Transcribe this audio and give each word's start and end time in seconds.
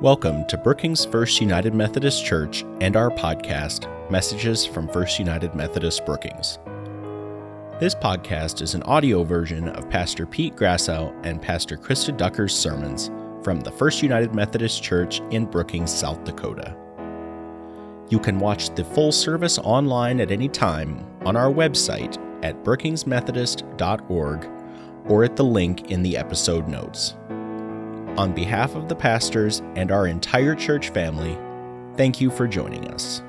Welcome 0.00 0.46
to 0.46 0.56
Brookings 0.56 1.04
First 1.04 1.42
United 1.42 1.74
Methodist 1.74 2.24
Church 2.24 2.64
and 2.80 2.96
our 2.96 3.10
podcast, 3.10 3.86
Messages 4.10 4.64
from 4.64 4.88
First 4.88 5.18
United 5.18 5.54
Methodist 5.54 6.06
Brookings. 6.06 6.58
This 7.80 7.94
podcast 7.94 8.62
is 8.62 8.72
an 8.72 8.82
audio 8.84 9.24
version 9.24 9.68
of 9.68 9.90
Pastor 9.90 10.24
Pete 10.24 10.56
Grasso 10.56 11.14
and 11.22 11.42
Pastor 11.42 11.76
Krista 11.76 12.16
Ducker's 12.16 12.56
sermons 12.56 13.10
from 13.44 13.60
the 13.60 13.70
First 13.72 14.02
United 14.02 14.34
Methodist 14.34 14.82
Church 14.82 15.20
in 15.30 15.44
Brookings, 15.44 15.92
South 15.92 16.24
Dakota. 16.24 16.74
You 18.08 18.18
can 18.18 18.38
watch 18.38 18.74
the 18.74 18.84
full 18.84 19.12
service 19.12 19.58
online 19.58 20.18
at 20.18 20.30
any 20.30 20.48
time 20.48 21.06
on 21.26 21.36
our 21.36 21.52
website 21.52 22.16
at 22.42 22.64
brookingsmethodist.org 22.64 24.50
or 25.10 25.24
at 25.24 25.36
the 25.36 25.44
link 25.44 25.90
in 25.90 26.02
the 26.02 26.16
episode 26.16 26.68
notes. 26.68 27.16
On 28.16 28.34
behalf 28.34 28.74
of 28.74 28.88
the 28.88 28.96
pastors 28.96 29.62
and 29.76 29.90
our 29.90 30.06
entire 30.06 30.54
church 30.54 30.90
family, 30.90 31.38
thank 31.96 32.20
you 32.20 32.30
for 32.30 32.46
joining 32.46 32.90
us. 32.90 33.22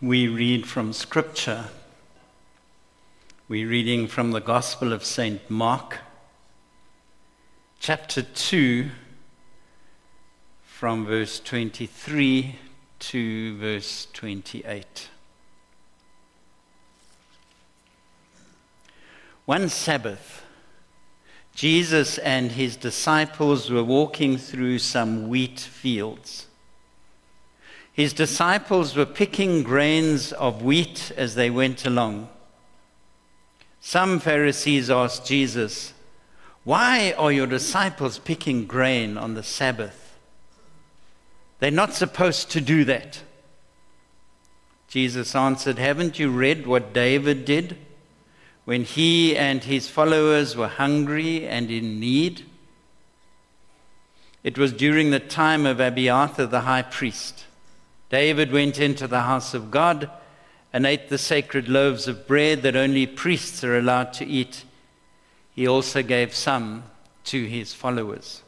We 0.00 0.28
read 0.28 0.66
from 0.66 0.92
Scripture. 0.92 1.66
We're 3.48 3.68
reading 3.68 4.06
from 4.06 4.30
the 4.30 4.40
Gospel 4.40 4.92
of 4.92 5.04
St. 5.04 5.50
Mark, 5.50 5.98
chapter 7.80 8.22
2, 8.22 8.90
from 10.62 11.04
verse 11.04 11.40
23 11.40 12.58
to 13.00 13.58
verse 13.58 14.06
28. 14.12 15.08
One 19.46 19.68
Sabbath, 19.68 20.42
Jesus 21.54 22.18
and 22.18 22.52
his 22.52 22.76
disciples 22.76 23.70
were 23.70 23.84
walking 23.84 24.38
through 24.38 24.78
some 24.78 25.28
wheat 25.28 25.60
fields. 25.60 26.46
His 27.92 28.12
disciples 28.12 28.96
were 28.96 29.06
picking 29.06 29.62
grains 29.62 30.32
of 30.32 30.62
wheat 30.62 31.12
as 31.16 31.36
they 31.36 31.50
went 31.50 31.86
along. 31.86 32.28
Some 33.80 34.18
Pharisees 34.18 34.90
asked 34.90 35.26
Jesus, 35.26 35.92
Why 36.64 37.14
are 37.16 37.30
your 37.30 37.46
disciples 37.46 38.18
picking 38.18 38.66
grain 38.66 39.16
on 39.16 39.34
the 39.34 39.42
Sabbath? 39.44 40.18
They're 41.60 41.70
not 41.70 41.94
supposed 41.94 42.50
to 42.50 42.60
do 42.60 42.84
that. 42.84 43.22
Jesus 44.88 45.34
answered, 45.36 45.78
Haven't 45.78 46.18
you 46.18 46.30
read 46.30 46.66
what 46.66 46.92
David 46.92 47.44
did? 47.44 47.76
When 48.64 48.84
he 48.84 49.36
and 49.36 49.64
his 49.64 49.88
followers 49.88 50.56
were 50.56 50.68
hungry 50.68 51.46
and 51.46 51.70
in 51.70 52.00
need. 52.00 52.44
It 54.42 54.58
was 54.58 54.72
during 54.72 55.10
the 55.10 55.20
time 55.20 55.66
of 55.66 55.80
Abiathar 55.80 56.46
the 56.46 56.60
high 56.60 56.82
priest. 56.82 57.44
David 58.10 58.52
went 58.52 58.78
into 58.78 59.06
the 59.06 59.22
house 59.22 59.54
of 59.54 59.70
God 59.70 60.10
and 60.72 60.86
ate 60.86 61.08
the 61.08 61.18
sacred 61.18 61.68
loaves 61.68 62.08
of 62.08 62.26
bread 62.26 62.62
that 62.62 62.76
only 62.76 63.06
priests 63.06 63.62
are 63.64 63.78
allowed 63.78 64.12
to 64.14 64.26
eat. 64.26 64.64
He 65.54 65.66
also 65.66 66.02
gave 66.02 66.34
some 66.34 66.84
to 67.24 67.44
his 67.44 67.72
followers. 67.72 68.42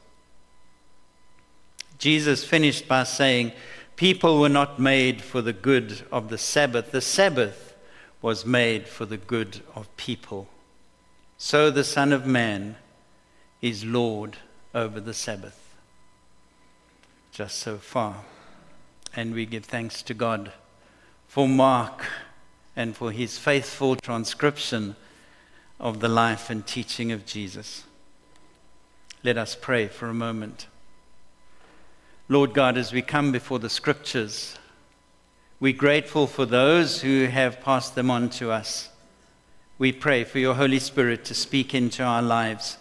Jesus 1.99 2.45
finished 2.45 2.89
by 2.89 3.05
saying, 3.05 3.53
People 3.97 4.39
were 4.39 4.51
not 4.51 4.79
made 4.79 5.23
for 5.23 5.41
the 5.41 5.55
good 5.55 6.05
of 6.13 6.29
the 6.29 6.37
Sabbath. 6.37 6.91
The 6.91 7.01
Sabbath 7.01 7.66
was 8.27 8.45
made 8.45 8.89
for 8.89 9.07
the 9.07 9.17
good 9.17 9.61
of 9.77 9.97
people. 9.97 10.49
So 11.39 11.71
the 11.71 11.85
Son 11.85 12.13
of 12.13 12.27
Man 12.27 12.75
is 13.63 13.85
Lord 13.85 14.37
over 14.75 14.99
the 14.99 15.15
Sabbath. 15.15 15.77
Just 17.31 17.59
so 17.59 17.77
far. 17.77 18.25
And 19.15 19.33
we 19.33 19.47
give 19.47 19.65
thanks 19.65 20.03
to 20.03 20.13
God 20.13 20.51
for 21.29 21.47
Mark 21.47 22.05
and 22.75 22.97
for 22.97 23.13
his 23.13 23.39
faithful 23.39 23.95
transcription 23.95 24.97
of 25.79 26.01
the 26.01 26.09
life 26.09 26.51
and 26.51 26.67
teaching 26.67 27.13
of 27.13 27.27
Jesus. 27.27 27.85
Let 29.23 29.39
us 29.39 29.55
pray 29.55 29.87
for 29.87 30.09
a 30.09 30.15
moment. 30.15 30.67
Lord 32.29 32.55
God, 32.55 32.77
as 32.77 32.93
we 32.93 33.03
come 33.03 33.31
before 33.31 33.61
the 33.61 33.71
scriptures, 33.71 34.59
we're 35.59 35.73
grateful 35.73 36.27
for 36.27 36.45
those 36.45 37.01
who 37.01 37.27
have 37.27 37.63
passed 37.63 37.95
them 37.95 38.11
on 38.11 38.29
to 38.29 38.51
us. 38.51 38.91
We 39.79 39.91
pray 39.91 40.25
for 40.25 40.39
your 40.39 40.55
Holy 40.55 40.79
Spirit 40.79 41.25
to 41.27 41.35
speak 41.35 41.75
into 41.75 42.03
our 42.03 42.21
lives, 42.21 42.77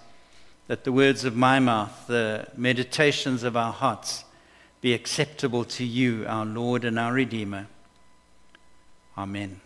that 0.68 0.84
the 0.84 0.92
words 0.92 1.24
of 1.24 1.38
my 1.38 1.60
mouth, 1.60 2.08
the 2.08 2.48
meditations 2.58 3.44
of 3.44 3.56
our 3.56 3.72
hearts, 3.72 4.26
be 4.82 4.94
acceptable 4.94 5.64
to 5.64 5.86
you, 5.86 6.26
our 6.28 6.46
Lord 6.46 6.84
and 6.84 7.00
our 7.00 7.14
Redeemer. 7.14 7.68
Amen. 9.18 9.62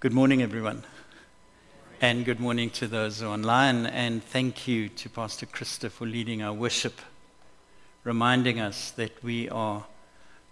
Good 0.00 0.12
morning, 0.12 0.42
everyone. 0.42 0.84
And 2.02 2.24
good 2.24 2.38
morning 2.38 2.68
to 2.70 2.86
those 2.86 3.22
online. 3.22 3.86
And 3.86 4.22
thank 4.22 4.68
you 4.68 4.90
to 4.90 5.08
Pastor 5.08 5.46
Krista 5.46 5.90
for 5.90 6.06
leading 6.06 6.42
our 6.42 6.52
worship 6.52 7.00
reminding 8.08 8.58
us 8.58 8.90
that 8.92 9.22
we 9.22 9.50
are 9.50 9.84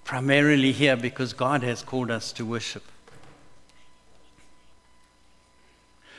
primarily 0.05 0.73
here 0.73 0.95
because 0.95 1.33
God 1.33 1.63
has 1.63 1.83
called 1.83 2.11
us 2.11 2.31
to 2.33 2.45
worship. 2.45 2.83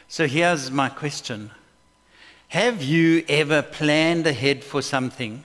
So 0.07 0.25
here's 0.25 0.71
my 0.71 0.89
question 0.89 1.51
Have 2.47 2.81
you 2.81 3.23
ever 3.29 3.61
planned 3.61 4.25
ahead 4.25 4.63
for 4.63 4.81
something? 4.81 5.43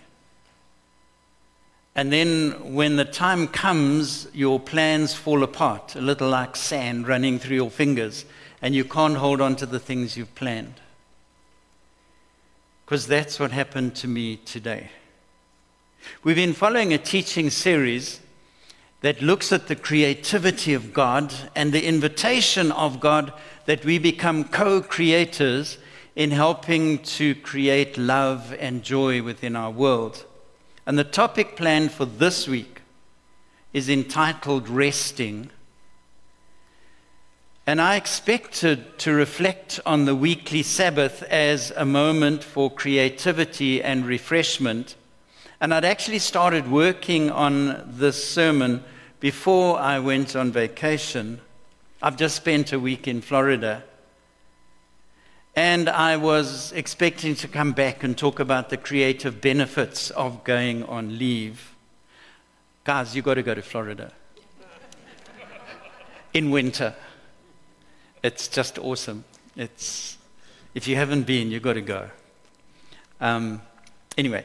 And 1.95 2.11
then 2.11 2.73
when 2.73 2.97
the 2.97 3.05
time 3.05 3.47
comes, 3.47 4.27
your 4.33 4.59
plans 4.59 5.13
fall 5.13 5.43
apart, 5.43 5.95
a 5.95 6.01
little 6.01 6.31
like 6.31 6.57
sand 6.57 7.07
running 7.07 7.39
through 7.39 7.57
your 7.57 7.71
fingers, 7.71 8.25
and 8.63 8.75
you 8.75 8.87
can't 8.87 9.17
hold 9.17 9.43
on 9.43 9.57
to 9.57 9.67
the 9.67 9.79
things 9.79 10.17
you've 10.17 10.35
planned. 10.35 10.81
Because 12.87 13.07
that's 13.07 13.39
what 13.39 13.51
happened 13.51 13.95
to 13.97 14.09
me 14.09 14.37
today. 14.37 14.89
We've 16.25 16.37
been 16.37 16.53
following 16.53 16.93
a 16.93 16.99
teaching 16.99 17.51
series 17.51 18.21
that 19.01 19.21
looks 19.21 19.53
at 19.53 19.67
the 19.67 19.77
creativity 19.77 20.75
of 20.75 20.93
God 20.93 21.35
and 21.57 21.73
the 21.73 21.85
invitation 21.85 22.71
of 22.73 23.01
God 23.01 23.33
that 23.67 23.85
we 23.85 23.99
become 23.99 24.45
co 24.45 24.81
creators 24.81 25.79
in 26.15 26.31
helping 26.31 26.99
to 26.99 27.35
create 27.37 27.99
love 27.99 28.55
and 28.59 28.83
joy 28.83 29.23
within 29.23 29.57
our 29.57 29.71
world. 29.71 30.25
And 30.87 30.99
the 30.99 31.05
topic 31.05 31.57
planned 31.57 31.93
for 31.93 32.05
this 32.05 32.47
week 32.47 32.83
is 33.73 33.89
entitled 33.89 34.69
Resting. 34.69 35.51
And 37.67 37.81
I 37.81 37.97
expected 37.97 38.99
to 39.01 39.13
reflect 39.13 39.81
on 39.87 40.05
the 40.05 40.17
weekly 40.17 40.63
Sabbath 40.63 41.23
as 41.25 41.73
a 41.77 41.85
moment 41.85 42.45
for 42.45 42.71
creativity 42.71 43.83
and 43.83 44.05
refreshment 44.05 44.97
and 45.63 45.73
I'd 45.73 45.85
actually 45.85 46.19
started 46.19 46.69
working 46.69 47.31
on 47.31 47.85
this 47.87 48.29
sermon 48.29 48.83
before 49.21 49.79
I 49.79 50.01
went 50.01 50.35
on 50.35 50.51
vacation. 50.51 51.41
I've 52.03 52.17
just 52.17 52.35
spent 52.35 52.73
a 52.73 52.81
week 52.81 53.07
in 53.07 53.21
Florida. 53.21 53.85
And 55.55 55.89
I 55.89 56.17
was 56.17 56.73
expecting 56.73 57.37
to 57.37 57.47
come 57.47 57.71
back 57.71 58.03
and 58.03 58.19
talk 58.19 58.41
about 58.41 58.71
the 58.71 58.77
creative 58.77 59.41
benefits 59.41 60.11
of 60.11 60.43
going 60.43 60.83
on 60.83 61.17
leave. 61.17 61.77
Guys, 62.83 63.15
you've 63.15 63.25
got 63.25 63.35
to 63.35 63.45
go 63.45 63.55
to 63.55 63.63
Florida 63.63 64.13
in 66.35 66.51
winter. 66.51 66.93
It's 68.25 68.49
just 68.49 68.81
awesome. 68.81 69.23
It's, 69.55 70.19
if 70.75 70.89
you 70.89 70.97
haven't 70.97 71.23
been, 71.23 71.53
you've 71.53 71.63
got 71.63 71.75
to 71.75 71.83
go. 71.83 72.11
Um, 73.21 73.63
anyway, 74.19 74.45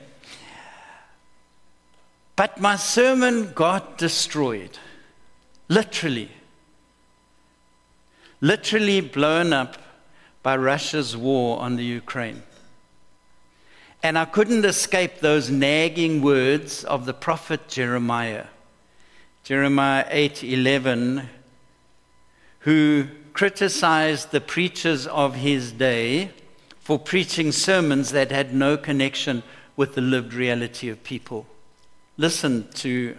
but 2.37 2.61
my 2.61 2.77
sermon 2.77 3.51
got 3.53 3.97
destroyed. 3.97 4.77
Literally. 5.67 6.31
Literally 8.39 9.01
blown 9.01 9.51
up 9.51 9.77
by 10.43 10.55
Russia's 10.55 11.17
war 11.17 11.59
on 11.59 11.75
the 11.75 11.83
Ukraine. 11.83 12.43
And 14.03 14.17
I 14.17 14.25
couldn't 14.25 14.63
escape 14.63 15.19
those 15.19 15.49
nagging 15.49 16.21
words 16.21 16.83
of 16.83 17.05
the 17.05 17.13
prophet 17.13 17.67
Jeremiah. 17.67 18.45
Jeremiah 19.43 20.05
8:11 20.09 21.27
who 22.59 23.07
criticized 23.33 24.31
the 24.31 24.41
preachers 24.41 25.07
of 25.07 25.35
his 25.35 25.71
day 25.71 26.31
for 26.79 26.99
preaching 26.99 27.51
sermons 27.51 28.11
that 28.11 28.29
had 28.31 28.53
no 28.53 28.77
connection 28.77 29.41
with 29.75 29.95
the 29.95 30.01
lived 30.01 30.33
reality 30.33 30.89
of 30.89 31.03
people. 31.03 31.47
Listen 32.17 32.67
to 32.73 33.15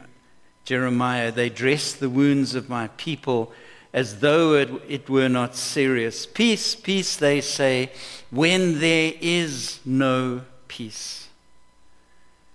Jeremiah. 0.65 1.31
They 1.31 1.49
dress 1.49 1.93
the 1.93 2.11
wounds 2.11 2.55
of 2.55 2.69
my 2.69 2.89
people 2.97 3.53
as 3.93 4.21
though 4.21 4.55
it, 4.55 4.71
it 4.89 5.09
were 5.09 5.29
not 5.29 5.55
serious. 5.55 6.27
Peace, 6.27 6.75
peace, 6.75 7.17
they 7.17 7.41
say, 7.41 7.91
when 8.31 8.81
there 8.81 9.13
is 9.21 9.81
no 9.85 10.43
peace. 10.67 11.29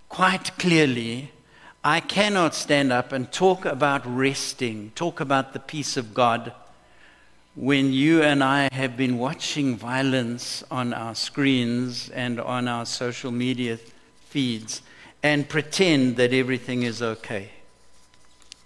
Quite 0.08 0.56
clearly, 0.58 1.32
I 1.82 2.00
cannot 2.00 2.54
stand 2.54 2.92
up 2.92 3.10
and 3.10 3.32
talk 3.32 3.64
about 3.64 4.02
resting, 4.06 4.92
talk 4.94 5.20
about 5.20 5.52
the 5.52 5.58
peace 5.58 5.96
of 5.96 6.14
God, 6.14 6.52
when 7.56 7.92
you 7.92 8.22
and 8.22 8.42
I 8.42 8.68
have 8.72 8.96
been 8.96 9.18
watching 9.18 9.76
violence 9.76 10.62
on 10.70 10.92
our 10.92 11.14
screens 11.14 12.10
and 12.10 12.40
on 12.40 12.68
our 12.68 12.86
social 12.86 13.30
media 13.30 13.78
feeds 14.28 14.82
and 15.24 15.48
pretend 15.48 16.16
that 16.16 16.34
everything 16.34 16.82
is 16.82 17.00
okay. 17.00 17.48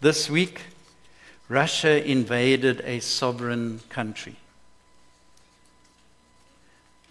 This 0.01 0.29
week, 0.29 0.63
Russia 1.49 2.05
invaded 2.05 2.81
a 2.85 2.99
sovereign 2.99 3.81
country. 3.89 4.35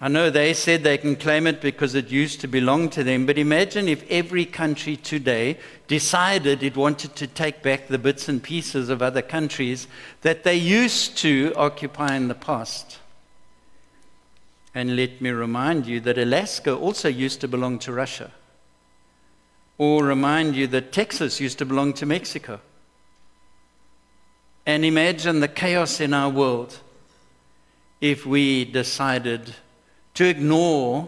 I 0.01 0.09
know 0.09 0.29
they 0.29 0.53
said 0.53 0.83
they 0.83 0.97
can 0.97 1.15
claim 1.15 1.47
it 1.47 1.61
because 1.61 1.95
it 1.95 2.09
used 2.09 2.41
to 2.41 2.47
belong 2.47 2.89
to 2.89 3.05
them, 3.05 3.25
but 3.25 3.37
imagine 3.37 3.87
if 3.87 4.03
every 4.11 4.45
country 4.45 4.97
today 4.97 5.57
decided 5.87 6.61
it 6.61 6.75
wanted 6.75 7.15
to 7.15 7.25
take 7.25 7.63
back 7.63 7.87
the 7.87 7.97
bits 7.97 8.27
and 8.27 8.43
pieces 8.43 8.89
of 8.89 9.01
other 9.01 9.21
countries 9.21 9.87
that 10.21 10.43
they 10.43 10.55
used 10.55 11.17
to 11.19 11.53
occupy 11.55 12.15
in 12.15 12.27
the 12.27 12.35
past. 12.35 12.99
And 14.75 14.97
let 14.97 15.21
me 15.21 15.29
remind 15.29 15.87
you 15.87 16.01
that 16.01 16.17
Alaska 16.17 16.75
also 16.75 17.07
used 17.07 17.39
to 17.41 17.47
belong 17.47 17.79
to 17.79 17.93
Russia. 17.93 18.33
Or 19.77 20.03
remind 20.03 20.55
you 20.55 20.67
that 20.67 20.91
Texas 20.91 21.39
used 21.39 21.59
to 21.59 21.65
belong 21.65 21.93
to 21.93 22.05
Mexico. 22.05 22.59
And 24.65 24.83
imagine 24.83 25.39
the 25.39 25.47
chaos 25.47 25.99
in 25.99 26.13
our 26.13 26.29
world 26.29 26.79
if 28.01 28.25
we 28.25 28.65
decided 28.65 29.55
to 30.15 30.25
ignore 30.25 31.07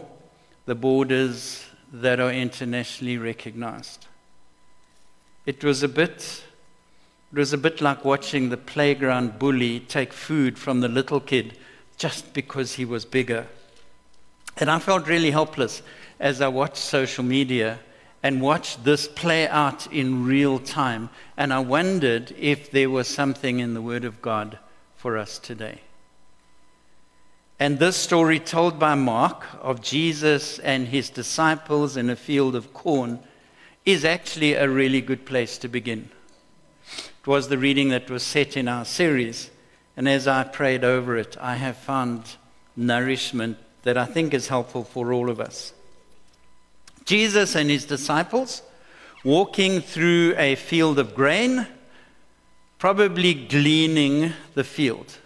the 0.66 0.74
borders 0.74 1.66
that 1.92 2.20
are 2.20 2.30
internationally 2.30 3.18
recognized. 3.18 4.06
It 5.46 5.64
was 5.64 5.82
a 5.82 5.88
bit 5.88 6.44
it 7.32 7.38
was 7.38 7.52
a 7.52 7.58
bit 7.58 7.80
like 7.80 8.04
watching 8.04 8.48
the 8.48 8.56
playground 8.56 9.38
bully 9.38 9.80
take 9.80 10.12
food 10.12 10.58
from 10.58 10.80
the 10.80 10.88
little 10.88 11.20
kid 11.20 11.56
just 11.96 12.32
because 12.34 12.74
he 12.74 12.84
was 12.84 13.04
bigger. 13.04 13.46
And 14.56 14.68
I 14.68 14.80
felt 14.80 15.06
really 15.06 15.30
helpless 15.30 15.82
as 16.18 16.40
I 16.40 16.48
watched 16.48 16.78
social 16.78 17.22
media 17.22 17.78
and 18.22 18.40
watched 18.40 18.84
this 18.84 19.08
play 19.08 19.48
out 19.48 19.90
in 19.92 20.26
real 20.26 20.58
time. 20.58 21.08
And 21.36 21.52
I 21.52 21.60
wondered 21.60 22.34
if 22.38 22.70
there 22.70 22.90
was 22.90 23.08
something 23.08 23.60
in 23.60 23.74
the 23.74 23.82
Word 23.82 24.04
of 24.04 24.20
God 24.20 24.58
for 24.96 25.16
us 25.16 25.38
today. 25.38 25.80
And 27.58 27.78
this 27.78 27.96
story 27.96 28.38
told 28.38 28.78
by 28.78 28.94
Mark 28.94 29.44
of 29.60 29.82
Jesus 29.82 30.58
and 30.60 30.88
his 30.88 31.10
disciples 31.10 31.96
in 31.96 32.08
a 32.08 32.16
field 32.16 32.54
of 32.54 32.72
corn 32.72 33.20
is 33.84 34.04
actually 34.04 34.54
a 34.54 34.68
really 34.68 35.00
good 35.00 35.26
place 35.26 35.58
to 35.58 35.68
begin. 35.68 36.10
It 37.20 37.26
was 37.26 37.48
the 37.48 37.58
reading 37.58 37.90
that 37.90 38.10
was 38.10 38.22
set 38.22 38.56
in 38.56 38.66
our 38.66 38.84
series. 38.84 39.50
And 39.96 40.08
as 40.08 40.26
I 40.26 40.44
prayed 40.44 40.84
over 40.84 41.16
it, 41.16 41.36
I 41.38 41.56
have 41.56 41.76
found 41.76 42.36
nourishment 42.76 43.58
that 43.82 43.98
I 43.98 44.06
think 44.06 44.32
is 44.32 44.48
helpful 44.48 44.84
for 44.84 45.12
all 45.12 45.28
of 45.28 45.40
us. 45.40 45.74
Jesus 47.04 47.54
and 47.54 47.70
his 47.70 47.84
disciples 47.84 48.62
walking 49.24 49.80
through 49.80 50.34
a 50.36 50.54
field 50.54 50.98
of 50.98 51.14
grain, 51.14 51.66
probably 52.78 53.34
gleaning 53.34 54.32
the 54.54 54.64
field. 54.64 55.18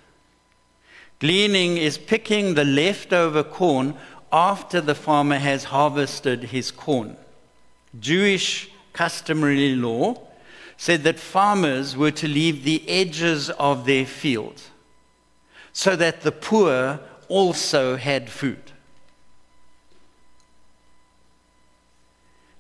Gleaning 1.20 1.76
is 1.76 1.96
picking 1.96 2.54
the 2.54 2.64
leftover 2.64 3.42
corn 3.42 3.96
after 4.32 4.80
the 4.80 4.94
farmer 4.94 5.38
has 5.38 5.64
harvested 5.64 6.44
his 6.44 6.70
corn. 6.70 7.16
Jewish 8.00 8.68
customary 8.92 9.76
law 9.76 10.20
said 10.76 11.04
that 11.04 11.20
farmers 11.20 11.96
were 11.96 12.10
to 12.10 12.26
leave 12.26 12.64
the 12.64 12.88
edges 12.88 13.48
of 13.50 13.86
their 13.86 14.04
field 14.04 14.60
so 15.72 15.94
that 15.96 16.22
the 16.22 16.32
poor 16.32 17.00
also 17.28 17.96
had 17.96 18.28
food. 18.28 18.72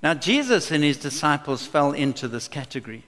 Now, 0.04 0.12
Jesus 0.12 0.70
and 0.70 0.84
his 0.84 0.98
disciples 0.98 1.66
fell 1.66 1.92
into 1.92 2.28
this 2.28 2.46
category. 2.46 3.04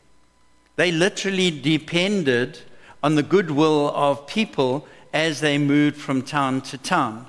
They 0.76 0.90
literally 0.90 1.50
depended 1.50 2.60
on 3.02 3.16
the 3.16 3.22
goodwill 3.22 3.90
of 3.94 4.26
people 4.26 4.88
as 5.12 5.40
they 5.40 5.58
moved 5.58 5.98
from 5.98 6.22
town 6.22 6.62
to 6.62 6.78
town. 6.78 7.26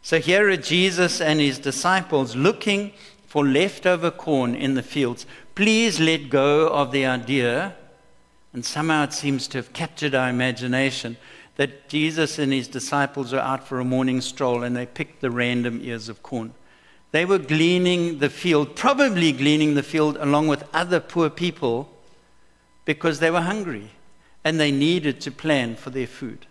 So 0.00 0.20
here 0.20 0.48
are 0.48 0.56
Jesus 0.56 1.20
and 1.20 1.38
his 1.38 1.58
disciples 1.58 2.34
looking 2.34 2.92
for 3.26 3.46
leftover 3.46 4.10
corn 4.10 4.54
in 4.54 4.72
the 4.72 4.82
fields. 4.82 5.26
Please 5.54 6.00
let 6.00 6.30
go 6.30 6.66
of 6.68 6.92
the 6.92 7.04
idea, 7.04 7.76
and 8.54 8.64
somehow 8.64 9.04
it 9.04 9.12
seems 9.12 9.46
to 9.48 9.58
have 9.58 9.74
captured 9.74 10.14
our 10.14 10.30
imagination, 10.30 11.18
that 11.56 11.90
Jesus 11.90 12.38
and 12.38 12.54
his 12.54 12.68
disciples 12.68 13.34
are 13.34 13.40
out 13.40 13.68
for 13.68 13.80
a 13.80 13.84
morning 13.84 14.22
stroll 14.22 14.62
and 14.62 14.74
they 14.74 14.86
picked 14.86 15.20
the 15.20 15.30
random 15.30 15.80
ears 15.82 16.08
of 16.08 16.22
corn. 16.22 16.54
They 17.10 17.24
were 17.24 17.38
gleaning 17.38 18.18
the 18.18 18.30
field, 18.30 18.76
probably 18.76 19.32
gleaning 19.32 19.74
the 19.74 19.82
field 19.82 20.16
along 20.18 20.48
with 20.48 20.64
other 20.74 21.00
poor 21.00 21.30
people 21.30 21.90
because 22.84 23.20
they 23.20 23.30
were 23.30 23.40
hungry 23.40 23.90
and 24.44 24.60
they 24.60 24.70
needed 24.70 25.20
to 25.22 25.30
plan 25.30 25.76
for 25.76 25.90
their 25.90 26.06
food. 26.06 26.46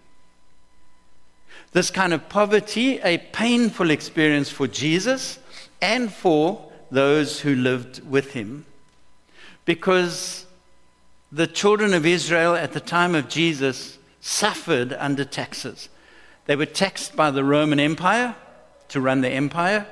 This 1.71 1.91
kind 1.91 2.13
of 2.13 2.29
poverty, 2.29 2.99
a 2.99 3.17
painful 3.17 3.91
experience 3.91 4.49
for 4.49 4.67
Jesus 4.67 5.39
and 5.81 6.11
for 6.11 6.71
those 6.89 7.41
who 7.41 7.55
lived 7.55 8.07
with 8.07 8.33
him, 8.33 8.65
because 9.65 10.45
the 11.31 11.47
children 11.47 11.93
of 11.93 12.05
Israel 12.05 12.55
at 12.55 12.73
the 12.73 12.79
time 12.79 13.13
of 13.13 13.27
Jesus 13.27 13.97
suffered 14.21 14.93
under 14.93 15.25
taxes. 15.25 15.89
They 16.45 16.55
were 16.55 16.65
taxed 16.65 17.15
by 17.15 17.31
the 17.31 17.43
Roman 17.43 17.79
Empire 17.79 18.35
to 18.89 19.01
run 19.01 19.21
the 19.21 19.29
empire. 19.29 19.85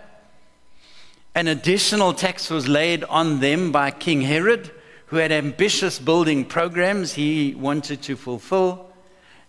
An 1.36 1.48
additional 1.48 2.14
tax 2.14 2.50
was 2.50 2.68
laid 2.68 3.04
on 3.04 3.42
them 3.42 3.74
by 3.74 3.92
King 3.92 4.22
Herod 4.22 4.72
who 5.08 5.18
had 5.18 5.32
ambitious 5.32 6.00
building 6.00 6.46
programs 6.46 7.14
he 7.14 7.54
wanted 7.56 8.02
to 8.04 8.16
fulfill. 8.16 8.90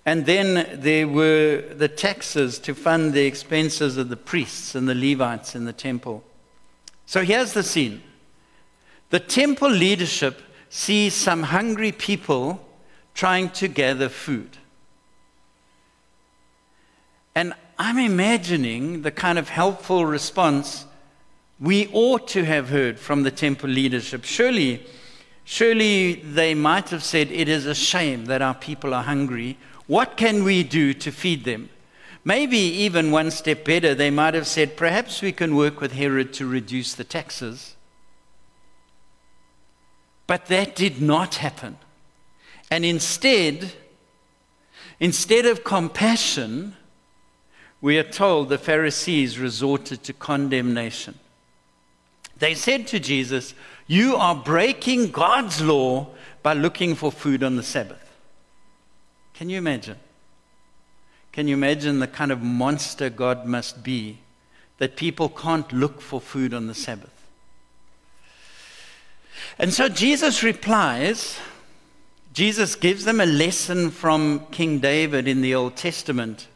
And 0.04 0.26
then 0.26 0.80
there 0.80 1.08
were 1.08 1.62
the 1.72 1.88
taxes 1.88 2.58
to 2.60 2.74
fund 2.74 3.12
the 3.12 3.26
expenses 3.26 3.96
of 3.96 4.08
the 4.08 4.16
priests 4.16 4.74
and 4.74 4.88
the 4.88 4.94
Levites 4.94 5.54
in 5.54 5.64
the 5.64 5.72
temple. 5.72 6.22
So 7.06 7.24
here's 7.24 7.52
the 7.52 7.62
scene 7.62 8.02
the 9.10 9.20
temple 9.20 9.70
leadership 9.70 10.42
sees 10.68 11.14
some 11.14 11.44
hungry 11.44 11.92
people 11.92 12.60
trying 13.14 13.50
to 13.50 13.68
gather 13.68 14.08
food. 14.08 14.58
And 17.34 17.54
I'm 17.78 17.98
imagining 17.98 19.02
the 19.02 19.10
kind 19.10 19.38
of 19.38 19.48
helpful 19.48 20.04
response 20.04 20.85
we 21.58 21.88
ought 21.92 22.28
to 22.28 22.44
have 22.44 22.68
heard 22.68 22.98
from 22.98 23.22
the 23.22 23.30
temple 23.30 23.70
leadership. 23.70 24.24
Surely 24.24 24.86
Surely 25.48 26.14
they 26.14 26.54
might 26.54 26.90
have 26.90 27.04
said, 27.04 27.30
It 27.30 27.48
is 27.48 27.66
a 27.66 27.74
shame 27.74 28.26
that 28.26 28.42
our 28.42 28.54
people 28.54 28.92
are 28.92 29.04
hungry. 29.04 29.56
What 29.86 30.16
can 30.16 30.42
we 30.42 30.64
do 30.64 30.92
to 30.94 31.12
feed 31.12 31.44
them? 31.44 31.70
Maybe 32.24 32.58
even 32.58 33.12
one 33.12 33.30
step 33.30 33.64
better, 33.64 33.94
they 33.94 34.10
might 34.10 34.34
have 34.34 34.48
said, 34.48 34.76
Perhaps 34.76 35.22
we 35.22 35.30
can 35.30 35.54
work 35.54 35.80
with 35.80 35.92
Herod 35.92 36.32
to 36.34 36.48
reduce 36.48 36.94
the 36.94 37.04
taxes. 37.04 37.76
But 40.26 40.46
that 40.46 40.74
did 40.74 41.00
not 41.00 41.36
happen. 41.36 41.78
And 42.68 42.84
instead, 42.84 43.72
instead 44.98 45.46
of 45.46 45.62
compassion, 45.62 46.74
we 47.80 47.98
are 47.98 48.02
told 48.02 48.48
the 48.48 48.58
Pharisees 48.58 49.38
resorted 49.38 50.02
to 50.02 50.12
condemnation. 50.12 51.20
They 52.38 52.54
said 52.54 52.86
to 52.88 53.00
Jesus, 53.00 53.54
You 53.86 54.16
are 54.16 54.34
breaking 54.34 55.10
God's 55.10 55.62
law 55.62 56.08
by 56.42 56.52
looking 56.52 56.94
for 56.94 57.10
food 57.10 57.42
on 57.42 57.56
the 57.56 57.62
Sabbath. 57.62 58.02
Can 59.34 59.50
you 59.50 59.58
imagine? 59.58 59.98
Can 61.32 61.48
you 61.48 61.54
imagine 61.54 61.98
the 61.98 62.06
kind 62.06 62.32
of 62.32 62.42
monster 62.42 63.10
God 63.10 63.46
must 63.46 63.82
be 63.82 64.18
that 64.78 64.96
people 64.96 65.28
can't 65.28 65.70
look 65.72 66.00
for 66.00 66.20
food 66.20 66.54
on 66.54 66.66
the 66.66 66.74
Sabbath? 66.74 67.12
And 69.58 69.72
so 69.72 69.88
Jesus 69.88 70.42
replies, 70.42 71.38
Jesus 72.32 72.74
gives 72.74 73.04
them 73.04 73.20
a 73.20 73.26
lesson 73.26 73.90
from 73.90 74.46
King 74.50 74.78
David 74.78 75.26
in 75.26 75.40
the 75.40 75.54
Old 75.54 75.76
Testament. 75.76 76.48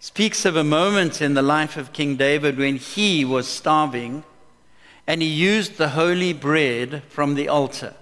Speaks 0.00 0.44
of 0.44 0.56
a 0.56 0.64
moment 0.64 1.20
in 1.20 1.34
the 1.34 1.42
life 1.42 1.76
of 1.76 1.92
King 1.92 2.16
David 2.16 2.58
when 2.58 2.76
he 2.76 3.24
was 3.24 3.48
starving 3.48 4.24
and 5.08 5.22
he 5.22 5.28
used 5.28 5.78
the 5.78 5.88
holy 5.88 6.34
bread 6.34 7.02
from 7.08 7.34
the 7.34 7.48
altar. 7.48 7.94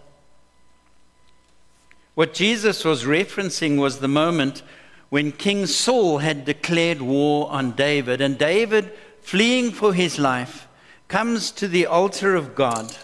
What 2.16 2.34
Jesus 2.34 2.84
was 2.84 3.04
referencing 3.04 3.78
was 3.78 4.00
the 4.00 4.08
moment 4.08 4.64
when 5.08 5.30
King 5.30 5.66
Saul 5.66 6.18
had 6.18 6.44
declared 6.44 7.00
war 7.00 7.48
on 7.48 7.72
David, 7.72 8.20
and 8.20 8.36
David, 8.36 8.92
fleeing 9.20 9.70
for 9.70 9.94
his 9.94 10.18
life, 10.18 10.66
comes 11.06 11.52
to 11.52 11.68
the 11.68 11.86
altar 11.86 12.34
of 12.34 12.56
God 12.56 12.96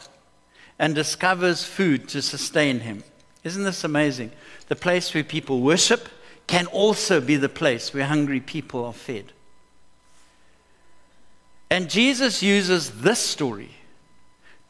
and 0.80 0.96
discovers 0.96 1.62
food 1.62 2.08
to 2.08 2.20
sustain 2.20 2.80
him. 2.80 3.04
Isn't 3.44 3.62
this 3.62 3.84
amazing? 3.84 4.32
The 4.66 4.74
place 4.74 5.14
where 5.14 5.22
people 5.22 5.60
worship 5.60 6.08
can 6.48 6.66
also 6.66 7.20
be 7.20 7.36
the 7.36 7.48
place 7.48 7.94
where 7.94 8.06
hungry 8.06 8.40
people 8.40 8.84
are 8.84 8.92
fed. 8.92 9.32
And 11.70 11.88
Jesus 11.88 12.42
uses 12.42 13.02
this 13.02 13.20
story 13.20 13.70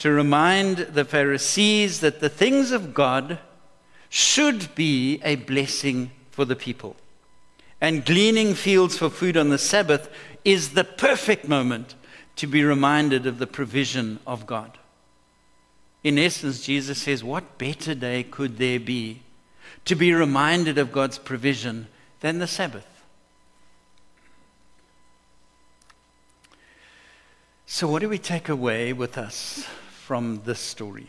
to 0.02 0.10
remind 0.10 0.78
the 0.78 1.04
Pharisees 1.04 2.00
that 2.00 2.18
the 2.18 2.28
things 2.28 2.72
of 2.72 2.92
God 2.92 3.38
should 4.08 4.74
be 4.74 5.20
a 5.22 5.36
blessing 5.36 6.10
for 6.32 6.44
the 6.44 6.56
people. 6.56 6.96
And 7.80 8.04
gleaning 8.04 8.54
fields 8.54 8.98
for 8.98 9.08
food 9.08 9.36
on 9.36 9.50
the 9.50 9.58
Sabbath 9.58 10.10
is 10.44 10.70
the 10.70 10.82
perfect 10.82 11.46
moment 11.46 11.94
to 12.34 12.48
be 12.48 12.64
reminded 12.64 13.28
of 13.28 13.38
the 13.38 13.46
provision 13.46 14.18
of 14.26 14.44
God. 14.44 14.76
In 16.02 16.18
essence, 16.18 16.66
Jesus 16.66 17.00
says, 17.00 17.22
What 17.22 17.56
better 17.56 17.94
day 17.94 18.24
could 18.24 18.58
there 18.58 18.80
be 18.80 19.22
to 19.84 19.94
be 19.94 20.12
reminded 20.12 20.78
of 20.78 20.90
God's 20.90 21.18
provision 21.18 21.86
than 22.18 22.40
the 22.40 22.48
Sabbath? 22.48 23.04
So, 27.66 27.86
what 27.86 28.00
do 28.00 28.08
we 28.08 28.18
take 28.18 28.48
away 28.48 28.92
with 28.92 29.16
us 29.16 29.64
from 30.06 30.42
this 30.44 30.58
story? 30.58 31.06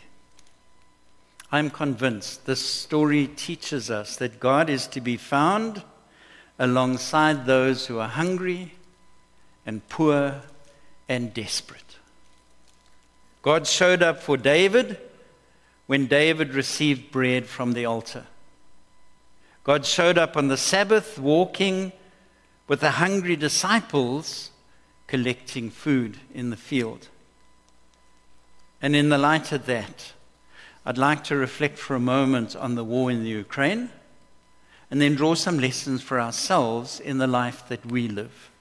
I'm 1.51 1.69
convinced 1.69 2.45
this 2.45 2.63
story 2.63 3.27
teaches 3.27 3.89
us 3.89 4.15
that 4.17 4.39
God 4.39 4.69
is 4.69 4.87
to 4.87 5.01
be 5.01 5.17
found 5.17 5.83
alongside 6.59 7.45
those 7.45 7.87
who 7.87 7.97
are 7.99 8.07
hungry 8.07 8.73
and 9.65 9.87
poor 9.89 10.41
and 11.09 11.33
desperate. 11.33 11.97
God 13.41 13.65
showed 13.65 14.03
up 14.03 14.21
for 14.21 14.37
David 14.37 14.97
when 15.87 16.05
David 16.05 16.53
received 16.53 17.11
bread 17.11 17.47
from 17.47 17.73
the 17.73 17.85
altar. 17.85 18.25
God 19.63 19.85
showed 19.85 20.17
up 20.17 20.37
on 20.37 20.49
the 20.49 20.57
Sabbath 20.57 21.17
walking 21.17 21.93
with 22.67 22.79
the 22.79 22.91
hungry 22.91 23.35
disciples 23.35 24.51
collecting 25.07 25.69
food 25.69 26.17
in 26.33 26.51
the 26.51 26.57
field. 26.57 27.09
And 28.83 28.97
in 28.97 29.07
the 29.07 29.17
light 29.17 29.53
of 29.53 29.65
that, 29.67 30.11
I'd 30.85 30.97
like 30.97 31.23
to 31.25 31.37
reflect 31.37 31.79
for 31.79 31.95
a 31.95 32.01
moment 32.01 32.53
on 32.53 32.75
the 32.75 32.83
war 32.83 33.09
in 33.09 33.23
the 33.23 33.29
Ukraine 33.29 33.89
and 34.91 35.01
then 35.01 35.15
draw 35.15 35.35
some 35.35 35.57
lessons 35.57 36.03
for 36.03 36.19
ourselves 36.19 36.99
in 36.99 37.17
the 37.17 37.25
life 37.25 37.65
that 37.69 37.85
we 37.85 38.09
live. 38.09 38.51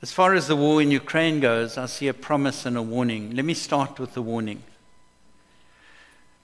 As 0.00 0.12
far 0.12 0.34
as 0.34 0.46
the 0.46 0.54
war 0.54 0.80
in 0.80 0.92
Ukraine 0.92 1.40
goes, 1.40 1.76
I 1.76 1.86
see 1.86 2.06
a 2.06 2.14
promise 2.14 2.64
and 2.64 2.76
a 2.76 2.82
warning. 2.82 3.34
Let 3.34 3.44
me 3.44 3.54
start 3.54 3.98
with 3.98 4.14
the 4.14 4.22
warning. 4.22 4.62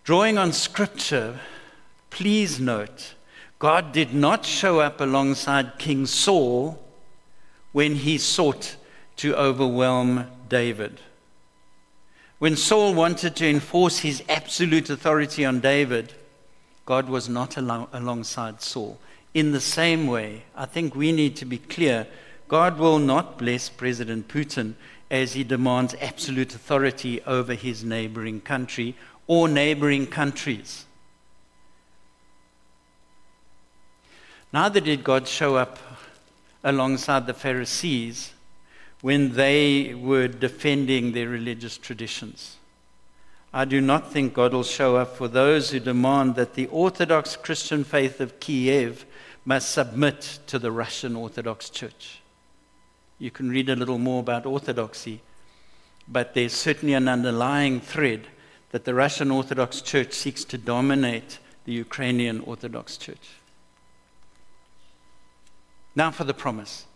Drawing 0.03 0.37
on 0.37 0.53
scripture, 0.53 1.39
please 2.11 2.59
note 2.59 3.15
God 3.61 3.93
did 3.93 4.13
not 4.13 4.45
show 4.45 4.81
up 4.81 5.01
alongside 5.01 5.79
King 5.79 6.07
Saul 6.07 6.83
when 7.71 7.95
he 7.95 8.19
sought 8.19 8.75
to 9.17 9.37
overwhelm 9.37 10.27
David. 10.49 11.01
When 12.39 12.57
Saul 12.57 12.95
wanted 12.95 13.37
to 13.37 13.49
enforce 13.49 14.01
his 14.01 14.23
absolute 14.29 14.91
authority 14.91 15.45
on 15.45 15.61
David, 15.61 16.15
God 16.85 17.09
was 17.09 17.29
not 17.29 17.57
alongside 17.57 18.61
Saul. 18.61 18.99
In 19.33 19.53
the 19.53 19.61
same 19.61 20.07
way, 20.07 20.43
I 20.57 20.67
think 20.67 20.95
we 20.95 21.13
need 21.13 21.37
to 21.37 21.45
be 21.45 21.59
clear 21.59 22.07
God 22.49 22.79
will 22.79 22.99
not 22.99 23.39
bless 23.39 23.69
President 23.69 24.29
Putin 24.29 24.75
as 25.11 25.35
he 25.35 25.45
demands 25.45 25.95
absolute 26.01 26.55
authority 26.55 27.23
over 27.23 27.55
his 27.55 27.85
neighboring 27.85 28.41
country 28.41 28.95
or 29.27 29.49
neighboring 29.49 30.07
countries. 30.07 30.85
Neither 34.53 34.81
did 34.81 35.03
God 35.03 35.27
show 35.29 35.57
up 35.57 35.79
alongside 36.63 37.27
the 37.27 37.35
Pharisees 37.35 38.33
when 39.03 39.33
they 39.33 39.93
were 39.95 40.29
defending 40.29 41.13
their 41.13 41.29
religious 41.29 41.77
traditions. 41.77 42.57
I 43.53 43.67
do 43.67 43.81
not 43.83 44.11
think 44.11 44.33
God 44.33 44.55
will 44.55 44.63
show 44.63 44.97
up 44.97 45.17
for 45.17 45.29
those 45.29 45.71
who 45.71 45.81
demand 45.81 46.37
that 46.37 46.55
the 46.55 46.69
Orthodox 46.69 47.37
Christian 47.37 47.85
faith 47.85 48.21
of 48.21 48.41
Kiev 48.41 49.05
must 49.45 49.73
submit 49.73 50.39
to 50.47 50.59
the 50.59 50.73
Russian 50.73 51.17
Orthodox 51.17 51.69
Church. 51.69 52.23
You 53.19 53.31
can 53.31 53.51
read 53.51 53.69
a 53.69 53.77
little 53.77 53.99
more 53.99 54.21
about 54.21 54.47
orthodoxy, 54.47 55.21
but 56.09 56.35
there's 56.35 56.55
certainly 56.55 56.95
an 56.95 57.09
underlying 57.09 57.81
thread 57.81 58.29
that 58.71 58.85
the 58.85 58.95
Russian 58.95 59.31
Orthodox 59.31 59.83
Church 59.83 60.13
seeks 60.13 60.45
to 60.45 60.57
dominate 60.57 61.39
the 61.65 61.73
Ukrainian 61.73 62.41
Orthodox 62.41 62.97
Church. 62.97 63.29
Now 65.95 66.11
for 66.11 66.25
the 66.25 66.35
promise 66.35 66.87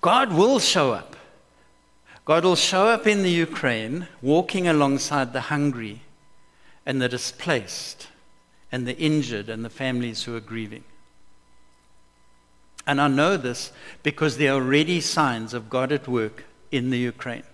God 0.00 0.32
will 0.32 0.58
show 0.58 0.92
up. 0.92 1.16
God 2.24 2.44
will 2.44 2.56
show 2.56 2.86
up 2.86 3.06
in 3.06 3.22
the 3.22 3.30
Ukraine, 3.30 4.06
walking 4.20 4.68
alongside 4.68 5.32
the 5.32 5.42
hungry 5.42 6.02
and 6.86 7.02
the 7.02 7.08
displaced 7.08 8.08
and 8.70 8.86
the 8.86 8.96
injured 8.96 9.48
and 9.48 9.64
the 9.64 9.70
families 9.70 10.22
who 10.22 10.36
are 10.36 10.40
grieving. 10.40 10.84
And 12.86 13.00
I 13.00 13.08
know 13.08 13.36
this 13.36 13.72
because 14.02 14.36
there 14.36 14.52
are 14.52 14.56
already 14.56 15.00
signs 15.00 15.52
of 15.52 15.68
God 15.68 15.92
at 15.92 16.08
work 16.08 16.44
in 16.70 16.90
the 16.90 16.98
Ukraine. 16.98 17.44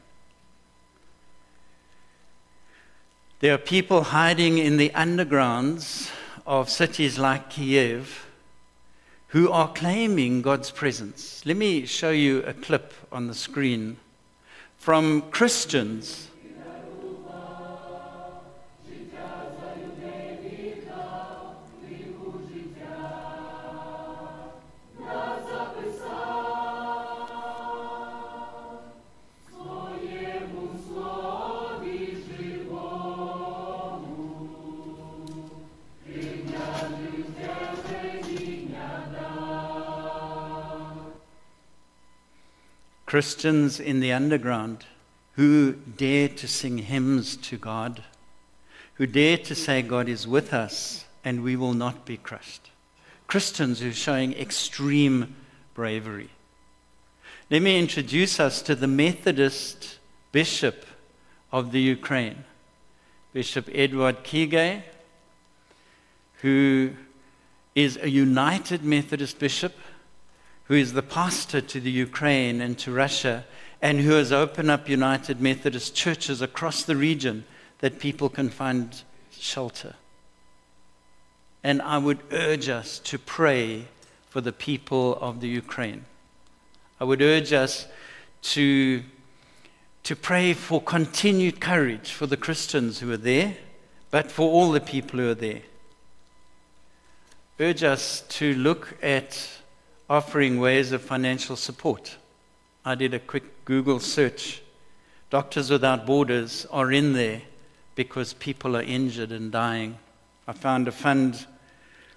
There 3.40 3.54
are 3.54 3.58
people 3.58 4.02
hiding 4.04 4.58
in 4.58 4.76
the 4.76 4.90
undergrounds 4.90 6.10
of 6.46 6.68
cities 6.68 7.18
like 7.18 7.50
Kiev 7.50 8.26
who 9.28 9.50
are 9.50 9.72
claiming 9.72 10.42
God's 10.42 10.70
presence. 10.70 11.44
Let 11.44 11.56
me 11.56 11.86
show 11.86 12.10
you 12.10 12.42
a 12.44 12.54
clip 12.54 12.92
on 13.12 13.26
the 13.26 13.34
screen 13.34 13.98
from 14.78 15.22
Christians 15.30 16.27
Christians 43.08 43.80
in 43.80 44.00
the 44.00 44.12
underground 44.12 44.84
who 45.32 45.72
dare 45.72 46.28
to 46.28 46.46
sing 46.46 46.76
hymns 46.76 47.36
to 47.36 47.56
God, 47.56 48.04
who 48.96 49.06
dare 49.06 49.38
to 49.38 49.54
say, 49.54 49.80
God 49.80 50.10
is 50.10 50.28
with 50.28 50.52
us 50.52 51.06
and 51.24 51.42
we 51.42 51.56
will 51.56 51.72
not 51.72 52.04
be 52.04 52.18
crushed. 52.18 52.70
Christians 53.26 53.80
who 53.80 53.88
are 53.88 53.94
showing 53.94 54.34
extreme 54.34 55.34
bravery. 55.72 56.28
Let 57.48 57.62
me 57.62 57.78
introduce 57.78 58.38
us 58.38 58.60
to 58.60 58.74
the 58.74 58.86
Methodist 58.86 60.00
Bishop 60.30 60.84
of 61.50 61.72
the 61.72 61.80
Ukraine, 61.80 62.44
Bishop 63.32 63.70
Edward 63.72 64.22
Khegay, 64.22 64.82
who 66.42 66.90
is 67.74 67.96
a 68.02 68.10
United 68.10 68.84
Methodist 68.84 69.38
bishop 69.38 69.72
who 70.68 70.74
is 70.74 70.92
the 70.92 71.02
pastor 71.02 71.60
to 71.62 71.80
the 71.80 71.90
Ukraine 71.90 72.60
and 72.60 72.78
to 72.78 72.92
Russia, 72.92 73.44
and 73.80 74.00
who 74.00 74.12
has 74.12 74.32
opened 74.32 74.70
up 74.70 74.88
United 74.88 75.40
Methodist 75.40 75.94
churches 75.94 76.42
across 76.42 76.82
the 76.82 76.96
region 76.96 77.44
that 77.78 77.98
people 77.98 78.28
can 78.28 78.50
find 78.50 79.02
shelter. 79.30 79.94
And 81.64 81.80
I 81.80 81.98
would 81.98 82.20
urge 82.32 82.68
us 82.68 82.98
to 83.00 83.18
pray 83.18 83.86
for 84.28 84.40
the 84.42 84.52
people 84.52 85.16
of 85.20 85.40
the 85.40 85.48
Ukraine. 85.48 86.04
I 87.00 87.04
would 87.04 87.22
urge 87.22 87.52
us 87.52 87.86
to, 88.42 89.02
to 90.02 90.16
pray 90.16 90.52
for 90.52 90.82
continued 90.82 91.60
courage 91.60 92.12
for 92.12 92.26
the 92.26 92.36
Christians 92.36 92.98
who 92.98 93.10
are 93.10 93.16
there, 93.16 93.56
but 94.10 94.30
for 94.30 94.50
all 94.50 94.72
the 94.72 94.80
people 94.80 95.18
who 95.18 95.30
are 95.30 95.34
there. 95.34 95.62
Urge 97.58 97.82
us 97.84 98.22
to 98.28 98.54
look 98.54 98.96
at 99.02 99.48
offering 100.08 100.58
ways 100.58 100.92
of 100.92 101.02
financial 101.02 101.56
support. 101.56 102.16
I 102.84 102.94
did 102.94 103.12
a 103.12 103.18
quick 103.18 103.64
Google 103.64 104.00
search. 104.00 104.62
Doctors 105.30 105.70
Without 105.70 106.06
Borders 106.06 106.66
are 106.70 106.90
in 106.90 107.12
there 107.12 107.42
because 107.94 108.32
people 108.32 108.76
are 108.76 108.82
injured 108.82 109.32
and 109.32 109.52
dying. 109.52 109.98
I 110.46 110.52
found 110.52 110.88
a 110.88 110.92
fund 110.92 111.46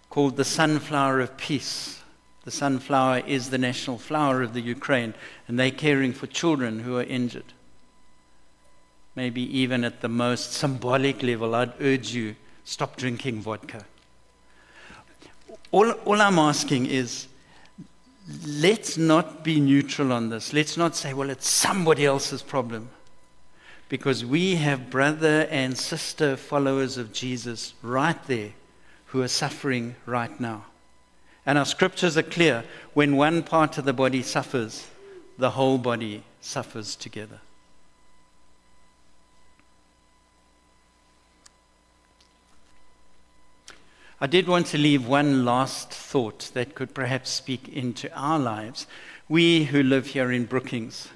called 0.10 0.38
the 0.38 0.46
Sunflower 0.46 1.20
of 1.20 1.36
Peace. 1.36 2.02
The 2.44 2.52
sunflower 2.52 3.24
is 3.28 3.50
the 3.50 3.58
national 3.58 3.98
flower 3.98 4.42
of 4.42 4.54
the 4.54 4.62
Ukraine, 4.62 5.14
and 5.48 5.60
they're 5.60 5.70
caring 5.70 6.14
for 6.14 6.28
children 6.28 6.80
who 6.80 6.98
are 6.98 7.04
injured. 7.04 7.54
Maybe 9.16 9.42
even 9.60 9.84
at 9.84 10.02
the 10.02 10.10
most 10.10 10.54
symbolic 10.54 11.22
level, 11.22 11.54
I'd 11.54 11.74
urge 11.82 12.14
you 12.14 12.36
stop 12.64 12.96
drinking 12.96 13.42
vodka. 13.42 13.86
All, 15.72 15.92
all 15.92 16.22
I'm 16.22 16.40
asking 16.40 16.88
is 16.88 17.28
let's 18.46 18.98
not 18.98 19.44
be 19.44 19.60
neutral 19.60 20.12
on 20.12 20.30
this. 20.30 20.54
Let's 20.54 20.78
not 20.78 20.96
say, 20.96 21.14
well, 21.14 21.30
it's 21.30 21.48
somebody 21.48 22.06
else's 22.06 22.42
problem. 22.42 22.90
Because 23.90 24.24
we 24.24 24.56
have 24.56 24.90
brother 24.90 25.48
and 25.50 25.78
sister 25.78 26.38
followers 26.38 26.98
of 26.98 27.12
Jesus 27.12 27.74
right 27.82 28.22
there 28.28 28.52
who 29.08 29.22
are 29.22 29.28
suffering 29.28 29.96
right 30.06 30.40
now. 30.40 30.66
And 31.46 31.58
our 31.58 31.66
scriptures 31.66 32.18
are 32.18 32.24
clear 32.24 32.64
when 32.94 33.18
one 33.18 33.44
part 33.44 33.78
of 33.78 33.86
the 33.86 33.94
body 33.94 34.22
suffers, 34.22 34.88
the 35.38 35.52
whole 35.52 35.78
body 35.78 36.24
suffers 36.40 36.96
together. 36.96 37.40
I 44.24 44.28
did 44.28 44.48
want 44.48 44.68
to 44.68 44.78
leave 44.78 45.08
one 45.08 45.46
last 45.46 45.90
thought 45.90 46.52
that 46.54 46.76
could 46.76 46.94
perhaps 46.94 47.32
speak 47.32 47.68
into 47.68 48.08
our 48.16 48.38
lives, 48.38 48.86
we 49.28 49.64
who 49.64 49.82
live 49.82 50.06
here 50.06 50.32
in 50.32 50.46
Brookings. 50.46 51.10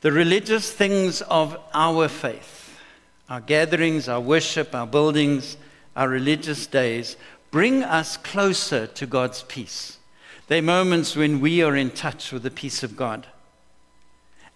The 0.00 0.12
religious 0.12 0.72
things 0.72 1.20
of 1.20 1.58
our 1.74 2.08
faith, 2.08 2.74
our 3.28 3.42
gatherings, 3.42 4.08
our 4.08 4.18
worship, 4.18 4.74
our 4.74 4.86
buildings, 4.86 5.58
our 5.94 6.08
religious 6.08 6.66
days, 6.66 7.18
bring 7.50 7.82
us 7.82 8.16
closer 8.16 8.86
to 8.86 9.06
God's 9.06 9.42
peace. 9.42 9.98
They're 10.46 10.62
moments 10.62 11.16
when 11.16 11.40
we 11.40 11.60
are 11.60 11.76
in 11.76 11.90
touch 11.90 12.32
with 12.32 12.44
the 12.44 12.50
peace 12.50 12.82
of 12.82 12.96
God. 12.96 13.26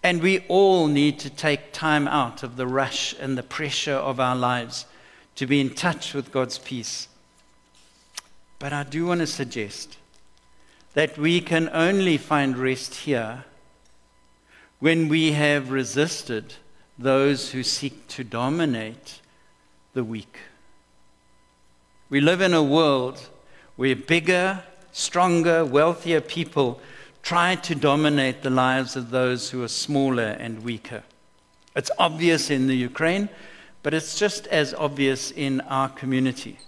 And 0.03 0.23
we 0.23 0.47
all 0.49 0.87
need 0.87 1.19
to 1.19 1.29
take 1.29 1.75
time 1.75 2.09
out 2.09 2.43
of 2.43 2.57
the 2.57 2.67
rush 2.67 3.15
and 3.21 3.37
the 3.37 3.43
pressure 3.43 3.93
of 3.93 4.19
our 4.19 4.35
lives 4.35 4.87
to 5.37 5.47
be 5.47 5.61
in 5.61 5.71
touch 5.71 6.15
with 6.15 6.33
God's 6.33 6.59
peace. 6.59 7.09
But 8.59 8.73
I 8.73 8.85
do 8.85 9.07
want 9.07 9.21
to 9.21 9.27
suggest 9.27 9.99
that 10.95 11.19
we 11.19 11.41
can 11.41 11.69
only 11.73 12.17
find 12.17 12.57
rest 12.57 12.95
here 12.95 13.45
when 14.79 15.09
we 15.09 15.33
have 15.33 15.71
resisted 15.71 16.55
those 16.99 17.51
who 17.51 17.63
seek 17.63 18.07
to 18.09 18.23
dominate 18.23 19.21
the 19.93 20.05
weak. 20.05 20.39
We 22.11 22.21
live 22.21 22.41
in 22.41 22.55
a 22.55 22.63
world 22.63 23.29
where 23.77 23.97
bigger, 23.97 24.63
stronger, 24.93 25.65
wealthier 25.65 26.21
people 26.21 26.81
try 27.23 27.57
to 27.57 27.75
dominate 27.75 28.43
the 28.43 28.51
lives 28.51 28.95
of 28.95 29.11
those 29.11 29.51
who 29.51 29.63
are 29.65 29.69
smaller 29.69 30.37
and 30.39 30.63
weaker. 30.63 31.03
It's 31.75 31.91
obvious 31.99 32.51
in 32.51 32.67
the 32.67 32.77
Ukraine, 32.77 33.29
but 33.85 33.93
it's 33.93 34.19
just 34.19 34.47
as 34.47 34.73
obvious 34.73 35.31
in 35.31 35.61
our 35.61 35.91
community. 35.91 36.59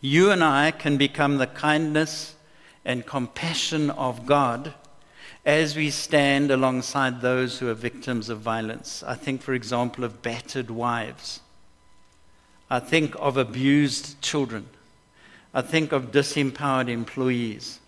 You 0.00 0.30
and 0.30 0.44
I 0.44 0.70
can 0.70 0.96
become 0.96 1.38
the 1.38 1.48
kindness 1.48 2.36
and 2.84 3.04
compassion 3.04 3.90
of 3.90 4.24
God 4.24 4.74
as 5.44 5.74
we 5.74 5.90
stand 5.90 6.52
alongside 6.52 7.20
those 7.20 7.58
who 7.58 7.68
are 7.68 7.74
victims 7.74 8.28
of 8.28 8.38
violence. 8.38 9.02
I 9.04 9.16
think, 9.16 9.42
for 9.42 9.54
example, 9.54 10.04
of 10.04 10.22
battered 10.22 10.70
wives. 10.70 11.40
I 12.70 12.78
think 12.78 13.16
of 13.18 13.36
abused 13.36 14.22
children. 14.22 14.68
I 15.52 15.62
think 15.62 15.90
of 15.90 16.12
disempowered 16.12 16.88
employees. 16.88 17.80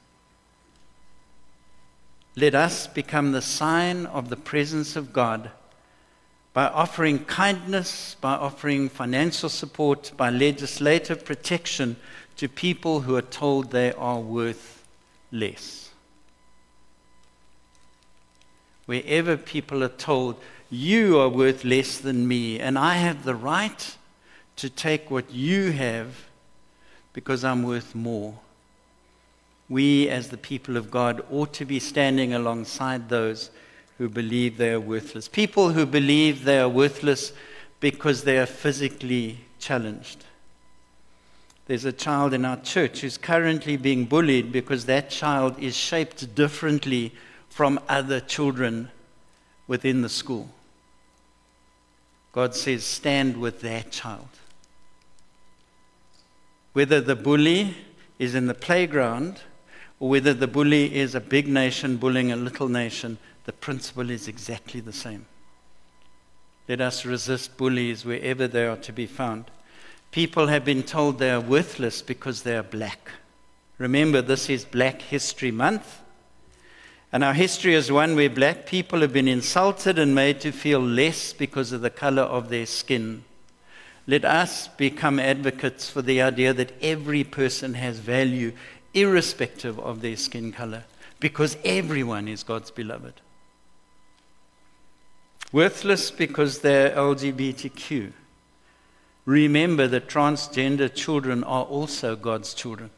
Let 2.34 2.56
us 2.56 2.88
become 2.88 3.30
the 3.30 3.42
sign 3.42 4.06
of 4.06 4.30
the 4.30 4.36
presence 4.36 4.96
of 4.96 5.12
God 5.12 5.52
by 6.52 6.66
offering 6.66 7.24
kindness, 7.24 8.16
by 8.20 8.34
offering 8.34 8.88
financial 8.88 9.48
support, 9.48 10.12
by 10.16 10.30
legislative 10.30 11.24
protection 11.24 11.96
to 12.36 12.48
people 12.48 13.00
who 13.00 13.14
are 13.16 13.22
told 13.22 13.70
they 13.70 13.92
are 13.92 14.18
worth 14.18 14.84
less. 15.30 15.90
Wherever 18.86 19.36
people 19.36 19.84
are 19.84 19.88
told, 19.88 20.36
you 20.70 21.18
are 21.20 21.28
worth 21.28 21.64
less 21.64 21.98
than 21.98 22.26
me, 22.26 22.58
and 22.58 22.78
I 22.78 22.94
have 22.94 23.24
the 23.24 23.34
right 23.34 23.96
to 24.56 24.68
take 24.68 25.10
what 25.10 25.30
you 25.32 25.72
have 25.72 26.26
because 27.12 27.44
I'm 27.44 27.62
worth 27.62 27.94
more. 27.94 28.38
We, 29.68 30.08
as 30.08 30.30
the 30.30 30.36
people 30.36 30.76
of 30.76 30.90
God, 30.90 31.24
ought 31.30 31.52
to 31.54 31.64
be 31.64 31.78
standing 31.78 32.34
alongside 32.34 33.08
those 33.08 33.50
who 34.00 34.08
believe 34.08 34.56
they 34.56 34.70
are 34.70 34.80
worthless. 34.80 35.28
People 35.28 35.72
who 35.72 35.84
believe 35.84 36.44
they 36.44 36.58
are 36.58 36.70
worthless 36.70 37.34
because 37.80 38.24
they 38.24 38.38
are 38.38 38.46
physically 38.46 39.36
challenged. 39.58 40.24
There's 41.66 41.84
a 41.84 41.92
child 41.92 42.32
in 42.32 42.46
our 42.46 42.56
church 42.56 43.02
who's 43.02 43.18
currently 43.18 43.76
being 43.76 44.06
bullied 44.06 44.52
because 44.52 44.86
that 44.86 45.10
child 45.10 45.58
is 45.58 45.76
shaped 45.76 46.34
differently 46.34 47.12
from 47.50 47.78
other 47.90 48.20
children 48.20 48.88
within 49.66 50.00
the 50.00 50.08
school. 50.08 50.48
God 52.32 52.54
says, 52.54 52.84
stand 52.84 53.36
with 53.36 53.60
that 53.60 53.92
child. 53.92 54.30
Whether 56.72 57.02
the 57.02 57.16
bully 57.16 57.76
is 58.18 58.34
in 58.34 58.46
the 58.46 58.54
playground 58.54 59.42
or 59.98 60.08
whether 60.08 60.32
the 60.32 60.48
bully 60.48 60.94
is 60.94 61.14
a 61.14 61.20
big 61.20 61.46
nation 61.46 61.98
bullying 61.98 62.32
a 62.32 62.36
little 62.36 62.70
nation, 62.70 63.18
the 63.50 63.56
principle 63.56 64.10
is 64.10 64.28
exactly 64.28 64.78
the 64.78 64.92
same. 64.92 65.26
Let 66.68 66.80
us 66.80 67.04
resist 67.04 67.56
bullies 67.56 68.04
wherever 68.04 68.46
they 68.46 68.64
are 68.64 68.76
to 68.76 68.92
be 68.92 69.06
found. 69.06 69.46
People 70.12 70.46
have 70.46 70.64
been 70.64 70.84
told 70.84 71.18
they 71.18 71.32
are 71.32 71.40
worthless 71.40 72.00
because 72.00 72.44
they 72.44 72.56
are 72.56 72.62
black. 72.62 73.10
Remember, 73.76 74.22
this 74.22 74.48
is 74.48 74.64
Black 74.64 75.02
History 75.02 75.50
Month. 75.50 75.98
And 77.12 77.24
our 77.24 77.34
history 77.34 77.74
is 77.74 77.90
one 77.90 78.14
where 78.14 78.30
black 78.30 78.66
people 78.66 79.00
have 79.00 79.12
been 79.12 79.26
insulted 79.26 79.98
and 79.98 80.14
made 80.14 80.40
to 80.42 80.52
feel 80.52 80.78
less 80.78 81.32
because 81.32 81.72
of 81.72 81.80
the 81.80 81.90
color 81.90 82.22
of 82.22 82.50
their 82.50 82.66
skin. 82.66 83.24
Let 84.06 84.24
us 84.24 84.68
become 84.68 85.18
advocates 85.18 85.90
for 85.90 86.02
the 86.02 86.22
idea 86.22 86.54
that 86.54 86.80
every 86.80 87.24
person 87.24 87.74
has 87.74 87.98
value, 87.98 88.52
irrespective 88.94 89.76
of 89.80 90.02
their 90.02 90.16
skin 90.16 90.52
color, 90.52 90.84
because 91.18 91.56
everyone 91.64 92.28
is 92.28 92.44
God's 92.44 92.70
beloved. 92.70 93.14
Worthless 95.52 96.10
because 96.10 96.60
they're 96.60 96.90
LGBTQ. 96.90 98.12
Remember 99.26 99.86
that 99.88 100.08
transgender 100.08 100.92
children 100.94 101.42
are 101.44 101.64
also 101.64 102.14
God's 102.16 102.54
children. 102.54 102.90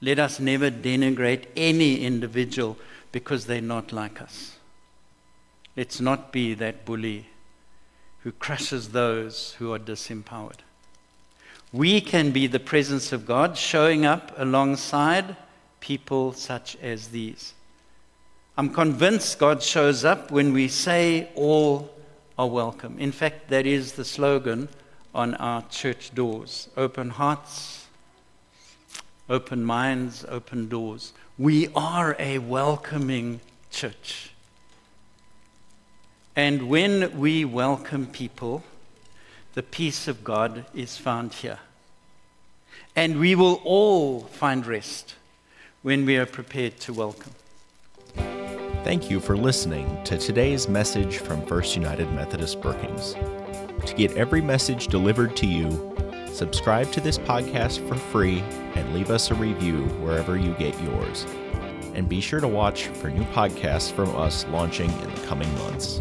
Let 0.00 0.18
us 0.18 0.38
never 0.38 0.70
denigrate 0.70 1.46
any 1.56 2.04
individual 2.04 2.76
because 3.10 3.46
they're 3.46 3.62
not 3.62 3.90
like 3.90 4.20
us. 4.20 4.58
Let's 5.76 6.00
not 6.00 6.30
be 6.30 6.52
that 6.54 6.84
bully 6.84 7.26
who 8.20 8.32
crushes 8.32 8.90
those 8.90 9.54
who 9.58 9.72
are 9.72 9.78
disempowered. 9.78 10.60
We 11.72 12.00
can 12.00 12.30
be 12.30 12.46
the 12.46 12.60
presence 12.60 13.12
of 13.12 13.26
God 13.26 13.56
showing 13.56 14.04
up 14.04 14.32
alongside 14.36 15.36
people 15.80 16.32
such 16.32 16.76
as 16.76 17.08
these. 17.08 17.54
I'm 18.56 18.70
convinced 18.70 19.40
God 19.40 19.64
shows 19.64 20.04
up 20.04 20.30
when 20.30 20.52
we 20.52 20.68
say 20.68 21.28
all 21.34 21.90
are 22.38 22.46
welcome. 22.46 22.96
In 23.00 23.10
fact, 23.10 23.48
that 23.48 23.66
is 23.66 23.94
the 23.94 24.04
slogan 24.04 24.68
on 25.12 25.34
our 25.34 25.62
church 25.62 26.14
doors 26.14 26.68
open 26.76 27.10
hearts, 27.10 27.86
open 29.28 29.64
minds, 29.64 30.24
open 30.28 30.68
doors. 30.68 31.12
We 31.36 31.66
are 31.74 32.14
a 32.20 32.38
welcoming 32.38 33.40
church. 33.72 34.30
And 36.36 36.68
when 36.68 37.18
we 37.18 37.44
welcome 37.44 38.06
people, 38.06 38.62
the 39.54 39.64
peace 39.64 40.06
of 40.06 40.22
God 40.22 40.64
is 40.72 40.96
found 40.96 41.34
here. 41.34 41.58
And 42.94 43.18
we 43.18 43.34
will 43.34 43.60
all 43.64 44.20
find 44.20 44.64
rest 44.64 45.16
when 45.82 46.06
we 46.06 46.16
are 46.16 46.26
prepared 46.26 46.78
to 46.80 46.92
welcome. 46.92 47.32
Thank 48.84 49.08
you 49.08 49.18
for 49.18 49.34
listening 49.34 49.98
to 50.04 50.18
today's 50.18 50.68
message 50.68 51.16
from 51.16 51.40
First 51.46 51.74
United 51.74 52.12
Methodist 52.12 52.60
Brookings. 52.60 53.14
To 53.86 53.94
get 53.96 54.14
every 54.14 54.42
message 54.42 54.88
delivered 54.88 55.34
to 55.36 55.46
you, 55.46 55.96
subscribe 56.30 56.92
to 56.92 57.00
this 57.00 57.16
podcast 57.16 57.88
for 57.88 57.94
free 57.94 58.40
and 58.74 58.92
leave 58.92 59.10
us 59.10 59.30
a 59.30 59.34
review 59.36 59.84
wherever 60.02 60.36
you 60.36 60.52
get 60.58 60.78
yours. 60.82 61.24
And 61.94 62.10
be 62.10 62.20
sure 62.20 62.40
to 62.40 62.46
watch 62.46 62.88
for 62.88 63.08
new 63.08 63.24
podcasts 63.32 63.90
from 63.90 64.14
us 64.16 64.44
launching 64.48 64.90
in 65.00 65.14
the 65.14 65.20
coming 65.22 65.50
months. 65.60 65.98